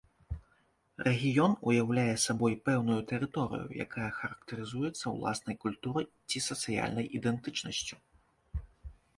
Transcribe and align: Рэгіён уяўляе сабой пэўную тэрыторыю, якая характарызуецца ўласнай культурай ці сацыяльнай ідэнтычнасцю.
Рэгіён 1.07 1.51
уяўляе 1.71 2.15
сабой 2.23 2.55
пэўную 2.69 2.97
тэрыторыю, 3.11 3.67
якая 3.85 4.07
характарызуецца 4.21 5.05
ўласнай 5.19 5.55
культурай 5.67 6.05
ці 6.29 6.37
сацыяльнай 6.49 7.05
ідэнтычнасцю. 7.21 7.95